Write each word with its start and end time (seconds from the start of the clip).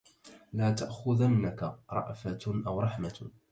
لا 0.53 0.71
تأخذنك 0.71 1.77
رأفة 1.89 2.39
أو 2.67 2.79
رحمة 2.79 3.31